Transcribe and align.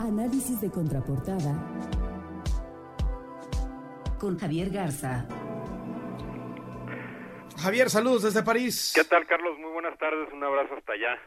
Análisis 0.00 0.60
de 0.60 0.70
contraportada 0.70 1.52
con 4.20 4.38
Javier 4.38 4.70
Garza. 4.70 5.26
Javier, 7.60 7.90
saludos 7.90 8.22
desde 8.22 8.44
París. 8.44 8.92
¿Qué 8.94 9.02
tal, 9.02 9.26
Carlos? 9.26 9.58
Muy 9.58 9.72
buenas 9.72 9.98
tardes, 9.98 10.32
un 10.32 10.44
abrazo 10.44 10.74
hasta 10.76 10.92
allá. 10.92 11.18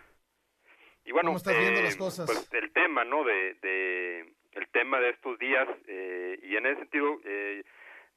Y 1.04 1.12
bueno, 1.12 1.30
¿Cómo 1.30 1.38
estás 1.38 1.58
viendo 1.58 1.82
las 1.82 1.96
eh, 1.96 1.98
cosas? 1.98 2.26
Pues 2.26 2.54
el 2.54 2.72
tema, 2.72 3.04
¿no? 3.04 3.26
De, 3.26 4.22
el 4.54 4.68
tema 4.72 5.02
de 5.02 5.10
estos 5.10 5.38
días 5.38 5.68
eh, 5.88 6.40
y 6.42 6.56
en 6.56 6.66
ese 6.66 6.80
sentido 6.80 7.20
eh, 7.26 7.64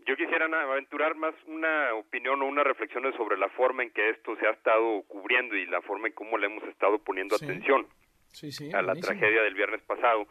yo 0.06 0.16
quisiera 0.16 0.46
aventurar 0.46 1.16
más 1.16 1.34
una 1.46 1.94
opinión 1.94 2.40
o 2.42 2.46
unas 2.46 2.64
reflexiones 2.64 3.16
sobre 3.16 3.36
la 3.38 3.48
forma 3.50 3.82
en 3.82 3.90
que 3.90 4.10
esto 4.10 4.36
se 4.36 4.46
ha 4.46 4.50
estado 4.50 5.02
cubriendo 5.08 5.56
y 5.56 5.66
la 5.66 5.82
forma 5.82 6.06
en 6.06 6.14
cómo 6.14 6.38
le 6.38 6.46
hemos 6.46 6.62
estado 6.64 6.98
poniendo 6.98 7.34
atención 7.34 7.88
a 8.72 8.82
la 8.82 8.94
tragedia 8.94 9.42
del 9.42 9.54
viernes 9.54 9.82
pasado. 9.82 10.26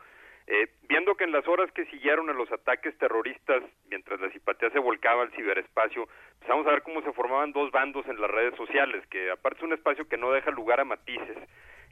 Eh, 0.45 0.67
viendo 0.89 1.16
que 1.16 1.23
en 1.23 1.31
las 1.31 1.48
horas 1.48 1.71
que 1.71 1.85
siguieron 1.85 2.29
a 2.29 2.34
los 2.34 2.52
ataques 2.52 2.98
terroristas, 2.98 3.63
mientras 3.89 4.20
la 4.20 4.29
simpatía 4.29 4.70
se 4.71 4.79
volcaba 4.79 5.23
al 5.23 5.31
ciberespacio, 5.31 6.07
empezamos 6.34 6.67
a 6.67 6.71
ver 6.71 6.81
cómo 6.84 7.02
se 7.02 7.13
formaban 7.13 7.53
dos 7.53 7.71
bandos 7.71 8.05
en 8.07 8.20
las 8.20 8.29
redes 8.29 8.55
sociales, 8.55 9.05
que 9.07 9.31
aparte 9.31 9.59
es 9.59 9.63
un 9.63 9.73
espacio 9.73 10.07
que 10.09 10.17
no 10.17 10.31
deja 10.31 10.52
lugar 10.52 10.81
a 10.81 10.85
matices 10.85 11.38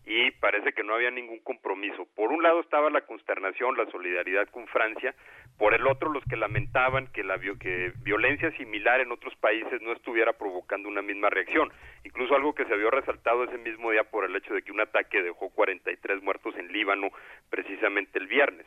y 0.05 0.31
parece 0.31 0.73
que 0.73 0.83
no 0.83 0.95
había 0.95 1.11
ningún 1.11 1.39
compromiso. 1.39 2.07
Por 2.15 2.31
un 2.31 2.41
lado 2.41 2.59
estaba 2.61 2.89
la 2.89 3.01
consternación, 3.01 3.77
la 3.77 3.89
solidaridad 3.91 4.47
con 4.49 4.67
Francia, 4.67 5.13
por 5.57 5.73
el 5.73 5.85
otro 5.85 6.11
los 6.11 6.23
que 6.25 6.35
lamentaban 6.35 7.07
que 7.07 7.23
la 7.23 7.37
violencia 7.37 8.51
similar 8.57 8.99
en 8.99 9.11
otros 9.11 9.35
países 9.35 9.81
no 9.81 9.93
estuviera 9.93 10.33
provocando 10.33 10.89
una 10.89 11.01
misma 11.01 11.29
reacción. 11.29 11.71
Incluso 12.03 12.35
algo 12.35 12.55
que 12.55 12.65
se 12.65 12.73
había 12.73 12.89
resaltado 12.89 13.43
ese 13.43 13.57
mismo 13.57 13.91
día 13.91 14.03
por 14.03 14.25
el 14.25 14.35
hecho 14.35 14.53
de 14.53 14.63
que 14.63 14.71
un 14.71 14.81
ataque 14.81 15.21
dejó 15.21 15.49
43 15.49 16.23
muertos 16.23 16.55
en 16.57 16.71
Líbano 16.71 17.09
precisamente 17.49 18.17
el 18.17 18.27
viernes. 18.27 18.65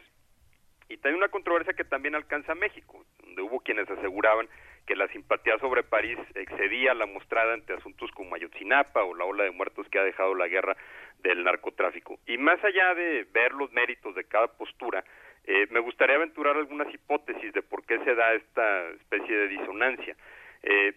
Y 0.89 0.98
hay 1.03 1.14
una 1.14 1.28
controversia 1.28 1.73
que 1.73 1.84
también 1.84 2.14
alcanza 2.14 2.55
México, 2.55 3.05
donde 3.25 3.42
hubo 3.42 3.61
quienes 3.61 3.91
aseguraban 3.91 4.48
que 4.87 4.97
la 4.97 5.09
simpatía 5.09 5.59
sobre 5.59 5.83
París 5.83 6.19
excedía 6.34 6.92
la 6.94 7.06
mostrada 7.06 7.55
ante 7.55 7.72
asuntos 7.72 8.11
como 8.12 8.34
Ayotzinapa 8.34 9.03
o 9.03 9.14
la 9.14 9.25
ola 9.25 9.44
de 9.44 9.50
muertos 9.50 9.89
que 9.89 9.98
ha 9.98 10.05
dejado 10.05 10.34
la 10.34 10.47
guerra 10.47 10.77
del 11.25 11.42
narcotráfico. 11.42 12.20
Y 12.27 12.39
más 12.39 12.62
allá 12.62 12.94
de 12.94 13.27
ver 13.33 13.53
los 13.53 13.72
méritos 13.72 14.14
de 14.14 14.25
cada 14.25 14.47
postura, 14.47 15.03
eh, 15.44 15.66
me 15.70 15.81
gustaría 15.81 16.16
aventurar 16.16 16.56
algunas 16.56 16.92
hipótesis 16.92 17.53
de 17.53 17.62
por 17.62 17.84
qué 17.84 17.98
se 18.05 18.14
da 18.14 18.34
esta 18.34 18.91
especie 18.91 19.36
de 19.36 19.48
disonancia. 19.48 20.16
Eh, 20.62 20.92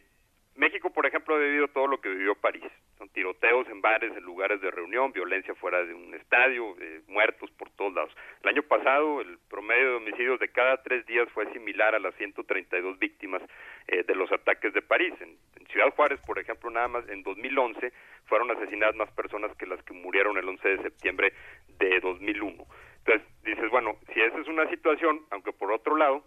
México, 0.58 0.90
por 0.90 1.06
ejemplo, 1.06 1.36
ha 1.36 1.40
vivido 1.40 1.68
todo 1.68 1.86
lo 1.86 2.02
que 2.02 2.10
vivió 2.10 2.34
París. 2.34 2.66
Son 2.98 3.08
tiroteos 3.10 3.68
en 3.70 3.80
bares, 3.80 4.12
en 4.18 4.24
lugares 4.24 4.60
de 4.60 4.72
reunión, 4.72 5.12
violencia 5.12 5.54
fuera 5.54 5.84
de 5.84 5.94
un 5.94 6.16
estadio, 6.16 6.76
eh, 6.82 7.02
muertos 7.08 7.52
por 7.52 7.70
todos 7.72 7.94
lados. 7.94 8.12
El 8.42 8.50
año 8.50 8.64
pasado, 8.64 9.22
el 9.22 9.38
promedio 9.50 9.92
de 9.92 9.96
homicidios 9.98 10.40
de 10.40 10.50
cada 10.50 10.82
tres 10.82 11.06
días 11.06 11.30
fue 11.32 11.52
similar 11.54 11.94
a 11.94 12.00
las 12.00 12.16
132 12.16 12.98
víctimas 12.98 13.44
eh, 13.88 14.04
de 14.04 14.16
los 14.16 14.32
ataques 14.32 14.74
de 14.74 14.82
París. 14.82 15.14
En, 15.22 15.38
Ciudad 15.68 15.94
Juárez, 15.96 16.20
por 16.26 16.40
ejemplo, 16.40 16.72
nada 16.72 16.88
más 16.88 17.08
en 17.10 17.22
2011 17.24 17.92
fueron 18.26 18.50
asesinadas 18.50 18.96
más 18.96 19.12
personas 19.12 19.56
que 19.58 19.68
las 19.68 19.84
que 19.84 19.94
murieron 19.94 20.38
el 20.38 20.48
11 20.48 20.68
de 20.70 20.82
septiembre 20.82 21.34
de 21.78 22.00
2001. 22.00 22.66
Entonces, 23.00 23.28
dices, 23.44 23.70
bueno, 23.70 23.98
si 24.14 24.22
esa 24.22 24.40
es 24.40 24.48
una 24.48 24.68
situación, 24.70 25.26
aunque 25.30 25.52
por 25.52 25.72
otro 25.74 25.98
lado, 25.98 26.24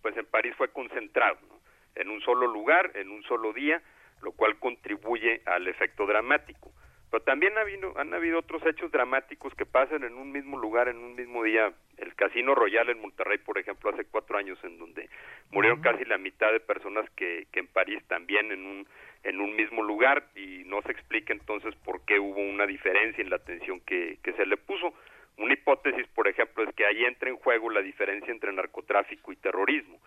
pues 0.00 0.16
en 0.16 0.24
París 0.24 0.54
fue 0.56 0.72
concentrado, 0.72 1.38
¿no? 1.48 1.55
En 1.96 2.10
un 2.10 2.20
solo 2.20 2.46
lugar, 2.46 2.92
en 2.94 3.10
un 3.10 3.22
solo 3.24 3.52
día, 3.52 3.82
lo 4.22 4.32
cual 4.32 4.58
contribuye 4.58 5.42
al 5.46 5.68
efecto 5.68 6.06
dramático. 6.06 6.72
Pero 7.10 7.22
también 7.22 7.56
ha 7.56 7.60
habido, 7.60 7.96
han 7.98 8.12
habido 8.14 8.40
otros 8.40 8.64
hechos 8.66 8.90
dramáticos 8.90 9.54
que 9.54 9.64
pasan 9.64 10.02
en 10.02 10.14
un 10.14 10.32
mismo 10.32 10.58
lugar, 10.58 10.88
en 10.88 10.98
un 10.98 11.14
mismo 11.14 11.44
día. 11.44 11.72
El 11.98 12.14
Casino 12.14 12.54
Royal 12.54 12.90
en 12.90 13.00
Monterrey, 13.00 13.38
por 13.38 13.58
ejemplo, 13.58 13.90
hace 13.90 14.04
cuatro 14.04 14.36
años, 14.36 14.58
en 14.64 14.78
donde 14.78 15.08
murieron 15.50 15.80
casi 15.80 16.04
la 16.04 16.18
mitad 16.18 16.50
de 16.52 16.60
personas 16.60 17.08
que, 17.10 17.46
que 17.52 17.60
en 17.60 17.68
París 17.68 18.02
también 18.08 18.50
en 18.50 18.66
un, 18.66 18.88
en 19.22 19.40
un 19.40 19.54
mismo 19.54 19.82
lugar 19.82 20.26
y 20.34 20.64
no 20.66 20.82
se 20.82 20.92
explica 20.92 21.32
entonces 21.32 21.74
por 21.84 22.04
qué 22.04 22.18
hubo 22.18 22.40
una 22.40 22.66
diferencia 22.66 23.22
en 23.22 23.30
la 23.30 23.36
atención 23.36 23.80
que, 23.80 24.18
que 24.22 24.32
se 24.32 24.44
le 24.44 24.56
puso. 24.56 24.92
Una 25.38 25.52
hipótesis, 25.52 26.06
por 26.08 26.28
ejemplo, 26.28 26.64
es 26.64 26.74
que 26.74 26.86
ahí 26.86 27.04
entra 27.04 27.28
en 27.28 27.36
juego 27.36 27.70
la 27.70 27.82
diferencia 27.82 28.32
entre 28.32 28.52
narcotráfico 28.52 29.32
y 29.32 29.36
terrorismo 29.36 30.00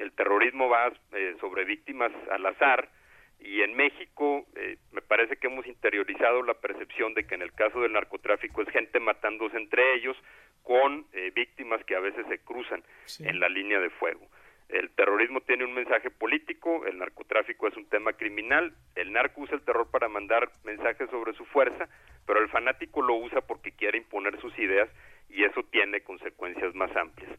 el 0.00 0.12
terrorismo 0.12 0.68
va 0.68 0.90
eh, 1.12 1.36
sobre 1.40 1.64
víctimas 1.90 2.12
al 2.30 2.46
azar 2.46 2.88
y 3.40 3.62
en 3.62 3.74
México 3.74 4.46
eh, 4.54 4.76
me 4.92 5.02
parece 5.02 5.36
que 5.36 5.46
hemos 5.46 5.66
interiorizado 5.66 6.42
la 6.42 6.54
percepción 6.54 7.14
de 7.14 7.24
que 7.24 7.34
en 7.34 7.42
el 7.42 7.52
caso 7.52 7.80
del 7.80 7.92
narcotráfico 7.92 8.62
es 8.62 8.68
gente 8.68 9.00
matándose 9.00 9.56
entre 9.56 9.96
ellos 9.96 10.16
con 10.62 11.06
eh, 11.12 11.32
víctimas 11.34 11.82
que 11.84 11.96
a 11.96 12.00
veces 12.00 12.26
se 12.28 12.38
cruzan 12.38 12.84
en 13.20 13.40
la 13.40 13.48
línea 13.48 13.80
de 13.80 13.90
fuego. 13.90 14.28
El 14.68 14.90
terrorismo 14.90 15.40
tiene 15.40 15.64
un 15.64 15.74
mensaje 15.74 16.10
político, 16.10 16.86
el 16.86 16.98
narcotráfico 16.98 17.66
es 17.66 17.76
un 17.76 17.86
tema 17.86 18.12
criminal, 18.12 18.72
el 18.94 19.12
narco 19.12 19.40
usa 19.40 19.56
el 19.56 19.62
terror 19.62 19.90
para 19.90 20.08
mandar 20.08 20.48
mensajes 20.62 21.10
sobre 21.10 21.32
su 21.32 21.44
fuerza, 21.46 21.88
pero 22.24 22.40
el 22.40 22.48
fanático 22.50 23.02
lo 23.02 23.14
usa 23.14 23.40
porque 23.40 23.72
quiere 23.72 23.98
imponer 23.98 24.40
sus 24.40 24.56
ideas 24.60 24.88
y 25.28 25.42
eso 25.42 25.64
tiene 25.72 26.02
consecuencias 26.02 26.72
más 26.76 26.94
amplias. 26.94 27.32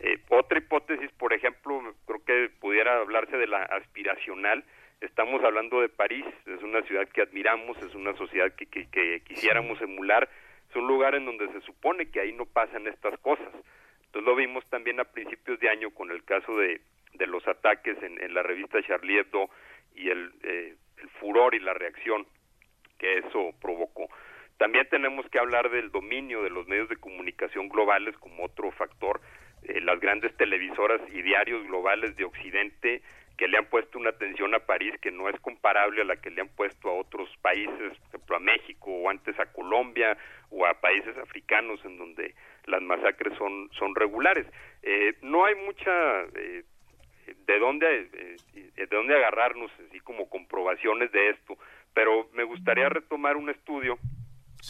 Eh, 0.00 0.18
otra 0.28 0.58
hipótesis, 0.58 1.10
por 1.12 1.32
ejemplo, 1.32 1.94
creo 2.06 2.24
que 2.24 2.50
pudiera 2.60 2.98
hablarse 3.00 3.36
de 3.36 3.46
la 3.46 3.62
aspiracional. 3.62 4.64
Estamos 5.00 5.42
hablando 5.42 5.80
de 5.80 5.88
París, 5.88 6.24
es 6.46 6.62
una 6.62 6.82
ciudad 6.82 7.08
que 7.08 7.22
admiramos, 7.22 7.76
es 7.78 7.94
una 7.94 8.14
sociedad 8.16 8.52
que, 8.54 8.66
que, 8.66 9.20
quisiéramos 9.20 9.80
emular, 9.80 10.28
es 10.70 10.76
un 10.76 10.86
lugar 10.86 11.14
en 11.14 11.26
donde 11.26 11.48
se 11.52 11.60
supone 11.62 12.10
que 12.10 12.20
ahí 12.20 12.32
no 12.32 12.46
pasan 12.46 12.86
estas 12.86 13.18
cosas. 13.20 13.52
Entonces 14.06 14.24
lo 14.24 14.36
vimos 14.36 14.64
también 14.70 15.00
a 15.00 15.04
principios 15.04 15.58
de 15.60 15.68
año 15.68 15.90
con 15.90 16.10
el 16.10 16.24
caso 16.24 16.56
de, 16.56 16.80
de 17.14 17.26
los 17.26 17.46
ataques 17.46 18.02
en, 18.02 18.22
en 18.22 18.34
la 18.34 18.42
revista 18.42 18.82
Charlie 18.82 19.18
Hebdo 19.18 19.50
y 19.94 20.08
el, 20.08 20.32
eh, 20.42 20.74
el 20.98 21.08
furor 21.20 21.54
y 21.54 21.60
la 21.60 21.74
reacción 21.74 22.26
que 22.98 23.18
eso 23.18 23.52
provocó. 23.60 24.08
También 24.58 24.88
tenemos 24.88 25.28
que 25.28 25.38
hablar 25.38 25.70
del 25.70 25.90
dominio 25.90 26.42
de 26.42 26.50
los 26.50 26.66
medios 26.66 26.88
de 26.88 26.96
comunicación 26.96 27.68
globales 27.68 28.16
como 28.18 28.44
otro 28.44 28.70
factor 28.70 29.20
eh, 29.68 29.80
las 29.80 30.00
grandes 30.00 30.36
televisoras 30.36 31.00
y 31.12 31.22
diarios 31.22 31.66
globales 31.66 32.16
de 32.16 32.24
Occidente 32.24 33.02
que 33.36 33.48
le 33.48 33.58
han 33.58 33.66
puesto 33.66 33.98
una 33.98 34.10
atención 34.10 34.54
a 34.54 34.60
París 34.60 34.94
que 35.00 35.10
no 35.10 35.28
es 35.28 35.38
comparable 35.40 36.00
a 36.02 36.04
la 36.04 36.16
que 36.16 36.30
le 36.30 36.40
han 36.40 36.48
puesto 36.48 36.88
a 36.88 36.94
otros 36.94 37.28
países, 37.42 37.98
por 37.98 38.08
ejemplo 38.08 38.36
a 38.36 38.40
México 38.40 38.90
o 38.90 39.10
antes 39.10 39.38
a 39.38 39.52
Colombia 39.52 40.16
o 40.50 40.64
a 40.66 40.74
países 40.80 41.16
africanos 41.18 41.84
en 41.84 41.98
donde 41.98 42.34
las 42.66 42.80
masacres 42.82 43.36
son, 43.36 43.68
son 43.78 43.94
regulares. 43.94 44.46
Eh, 44.82 45.14
no 45.22 45.44
hay 45.44 45.54
mucha 45.54 46.22
eh, 46.34 46.64
de 47.46 47.58
dónde 47.58 48.38
de 48.76 48.86
dónde 48.86 49.16
agarrarnos 49.16 49.70
así 49.88 50.00
como 50.00 50.28
comprobaciones 50.28 51.10
de 51.12 51.30
esto, 51.30 51.58
pero 51.92 52.28
me 52.34 52.44
gustaría 52.44 52.88
retomar 52.88 53.36
un 53.36 53.50
estudio 53.50 53.98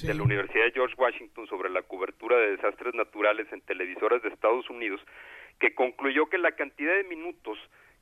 de 0.02 0.14
la 0.14 0.22
Universidad 0.22 0.64
de 0.64 0.72
George 0.72 0.94
Washington 0.98 1.46
sobre 1.46 1.70
la 1.70 1.82
cobertura 1.82 2.36
de 2.36 2.56
desastres 2.56 2.94
naturales 2.94 3.46
en 3.52 3.60
televisoras 3.62 4.22
de 4.22 4.28
Estados 4.28 4.68
Unidos, 4.68 5.00
que 5.58 5.74
concluyó 5.74 6.26
que 6.28 6.38
la 6.38 6.52
cantidad 6.52 6.94
de 6.94 7.04
minutos 7.04 7.58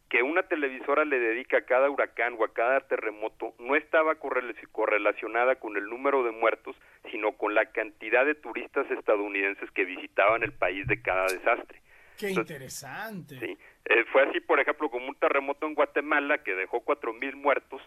que 0.08 0.22
una 0.22 0.42
televisora 0.42 1.04
le 1.04 1.18
dedica 1.18 1.58
a 1.58 1.64
cada 1.64 1.90
huracán 1.90 2.36
o 2.38 2.44
a 2.44 2.52
cada 2.52 2.80
terremoto 2.80 3.54
no 3.58 3.74
estaba 3.74 4.14
correlacionada 4.16 5.56
con 5.56 5.76
el 5.76 5.88
número 5.88 6.22
de 6.22 6.30
muertos, 6.30 6.76
sino 7.10 7.32
con 7.32 7.54
la 7.54 7.66
cantidad 7.72 8.24
de 8.24 8.34
turistas 8.34 8.90
estadounidenses 8.90 9.70
que 9.72 9.84
visitaban 9.84 10.42
el 10.42 10.52
país 10.52 10.86
de 10.86 11.00
cada 11.00 11.24
desastre. 11.26 11.80
Qué 12.18 12.30
interesante. 12.30 13.38
Sí, 13.40 13.58
eh, 13.86 14.04
fue 14.12 14.22
así, 14.22 14.40
por 14.40 14.60
ejemplo, 14.60 14.88
como 14.88 15.08
un 15.08 15.16
terremoto 15.16 15.66
en 15.66 15.74
Guatemala 15.74 16.38
que 16.38 16.54
dejó 16.54 16.80
cuatro 16.80 17.12
mil 17.12 17.34
muertos, 17.34 17.82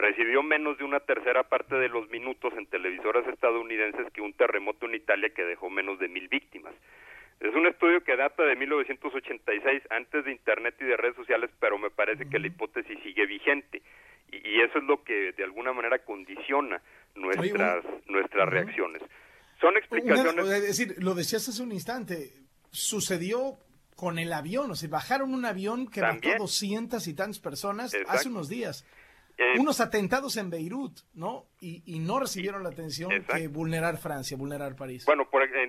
recibió 0.00 0.42
menos 0.42 0.78
de 0.78 0.84
una 0.84 1.00
tercera 1.00 1.44
parte 1.44 1.76
de 1.76 1.88
los 1.88 2.08
minutos 2.10 2.52
en 2.56 2.66
televisoras 2.66 3.26
estadounidenses 3.28 4.12
que 4.12 4.20
un 4.20 4.32
terremoto 4.32 4.86
en 4.86 4.94
Italia 4.94 5.30
que 5.30 5.44
dejó 5.44 5.70
menos 5.70 5.98
de 5.98 6.08
mil 6.08 6.28
víctimas. 6.28 6.74
Es 7.40 7.54
un 7.54 7.66
estudio 7.66 8.04
que 8.04 8.16
data 8.16 8.42
de 8.42 8.54
1986, 8.54 9.82
antes 9.88 10.24
de 10.24 10.32
Internet 10.32 10.74
y 10.80 10.84
de 10.84 10.96
redes 10.96 11.16
sociales, 11.16 11.50
pero 11.58 11.78
me 11.78 11.90
parece 11.90 12.28
que 12.28 12.38
la 12.38 12.48
hipótesis 12.48 12.98
sigue 13.02 13.26
vigente. 13.26 13.82
Y, 14.30 14.60
eso 14.60 14.78
es 14.78 14.84
lo 14.84 15.02
que 15.02 15.32
de 15.32 15.44
alguna 15.44 15.72
manera 15.72 15.98
condiciona 16.00 16.80
nuestras, 17.14 17.84
nuestras 18.06 18.48
reacciones. 18.48 19.02
Son 19.60 19.76
explicaciones... 19.76 20.46
es 20.46 20.62
decir, 20.62 20.94
lo 21.02 21.14
decías 21.14 21.48
hace 21.48 21.62
un 21.62 21.72
instante, 21.72 22.30
sucedió 22.70 23.58
con 23.96 24.18
el 24.18 24.32
avión, 24.32 24.70
o 24.70 24.74
sea, 24.74 24.88
bajaron 24.88 25.34
un 25.34 25.44
avión 25.44 25.90
que 25.90 26.00
mató 26.00 26.28
doscientas 26.38 27.06
y 27.06 27.14
tantas 27.14 27.38
personas 27.38 27.92
hace 28.06 28.28
unos 28.28 28.48
días. 28.48 28.86
Eh, 29.40 29.58
unos 29.58 29.80
atentados 29.80 30.36
en 30.36 30.50
Beirut, 30.50 30.92
¿no? 31.14 31.46
Y, 31.62 31.98
no 32.00 32.20
recibieron 32.20 32.62
la 32.62 32.68
atención 32.68 33.10
que 33.10 33.48
vulnerar 33.48 33.96
Francia, 33.96 34.36
vulnerar 34.36 34.76
París. 34.76 35.06
Bueno, 35.06 35.26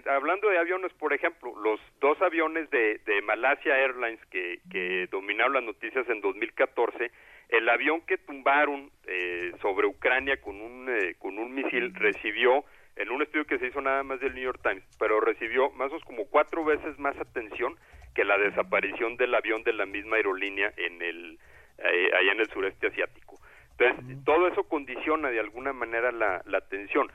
hablando 0.10 0.50
de 0.50 0.58
aviones, 0.58 0.92
por 1.00 1.14
ejemplo, 1.14 1.54
los 1.58 1.80
dos 2.02 2.22
aviones 2.22 2.70
de, 2.70 3.00
de 3.06 3.22
Malasia 3.22 3.78
Airlines 3.78 4.20
que, 4.30 4.60
que, 4.70 5.08
dominaron 5.10 5.54
las 5.54 5.64
noticias 5.64 6.06
en 6.10 6.20
2014, 6.20 7.12
el 7.48 7.70
avión 7.70 8.02
que 8.02 8.18
tumbaron 8.18 8.92
eh, 9.08 9.54
sobre 9.62 9.88
Ucrania 9.88 10.42
con 10.42 10.60
un, 10.60 10.90
eh, 10.90 11.16
con 11.18 11.40
un 11.40 11.54
misil 11.54 11.96
recibió, 11.96 12.66
en 12.98 13.10
un 13.10 13.22
estudio 13.22 13.46
que 13.46 13.58
se 13.58 13.68
hizo 13.68 13.80
nada 13.80 14.04
más 14.04 14.20
del 14.20 14.34
New 14.34 14.44
York 14.44 14.60
Times, 14.62 14.84
pero 15.00 15.22
recibió 15.22 15.70
más 15.72 15.88
o 15.88 15.94
menos 15.94 16.04
como 16.04 16.26
cuatro 16.26 16.66
veces 16.66 17.00
más 17.00 17.18
atención 17.18 17.78
que 18.14 18.26
la 18.26 18.38
desaparición 18.38 19.16
del 19.16 19.34
avión 19.34 19.64
de 19.64 19.72
la 19.72 19.86
misma 19.86 20.18
aerolínea 20.18 20.74
en 20.76 21.02
el 21.02 21.40
eh, 21.78 22.12
allá 22.14 22.34
en 22.34 22.42
el 22.42 22.50
sureste 22.50 22.88
asiático. 22.88 23.40
Entonces, 23.78 24.24
todo 24.26 24.48
eso 24.48 24.64
condiciona 24.64 25.30
de 25.30 25.40
alguna 25.40 25.74
manera 25.74 26.12
la, 26.12 26.42
la 26.46 26.58
atención. 26.60 27.12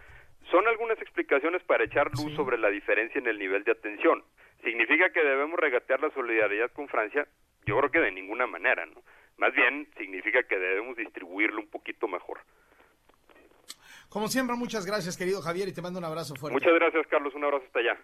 Son 0.50 0.67
algunas 0.69 1.00
explicaciones 1.00 1.62
para 1.64 1.85
echar 1.85 2.11
luz 2.12 2.35
sobre 2.35 2.58
la 2.58 2.69
diferencia 2.69 3.19
en 3.19 3.26
el 3.26 3.38
nivel 3.38 3.64
de 3.64 3.73
atención. 3.73 4.23
¿Significa 4.62 5.11
que 5.11 5.23
debemos 5.23 5.58
regatear 5.58 6.00
la 6.00 6.11
solidaridad 6.11 6.70
con 6.73 6.88
Francia? 6.88 7.26
Yo 7.67 7.76
creo 7.79 7.91
que 7.91 8.00
de 8.00 8.12
ninguna 8.12 8.47
manera, 8.47 8.87
¿no? 8.87 9.03
Más 9.38 9.53
bien 9.55 9.88
significa 9.99 10.43
que 10.44 10.58
debemos 10.58 10.97
distribuirlo 10.97 11.61
un 11.61 11.69
poquito 11.69 12.08
mejor. 12.08 12.38
Como 14.08 14.29
siempre, 14.29 14.56
muchas 14.56 14.87
gracias, 14.87 15.17
querido 15.17 15.43
Javier, 15.43 15.69
y 15.69 15.75
te 15.75 15.82
mando 15.82 15.99
un 15.99 16.05
abrazo 16.05 16.35
fuerte. 16.37 16.55
Muchas 16.55 16.75
gracias, 16.75 17.06
Carlos. 17.08 17.35
Un 17.35 17.44
abrazo 17.44 17.64
hasta 17.67 17.81
allá. 17.81 17.99